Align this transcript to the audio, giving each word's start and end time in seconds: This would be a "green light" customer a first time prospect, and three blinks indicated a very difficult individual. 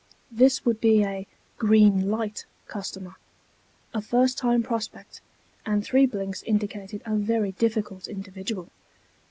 This 0.31 0.65
would 0.65 0.81
be 0.81 1.03
a 1.03 1.27
"green 1.59 2.09
light" 2.09 2.45
customer 2.65 3.17
a 3.93 4.01
first 4.01 4.35
time 4.35 4.63
prospect, 4.63 5.21
and 5.63 5.83
three 5.85 6.07
blinks 6.07 6.41
indicated 6.41 7.03
a 7.05 7.15
very 7.15 7.51
difficult 7.51 8.07
individual. 8.07 8.69